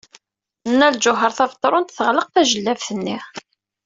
[0.71, 3.17] Nna Lǧuheṛ Tabetṛunt teɣleq tajellabt-nni.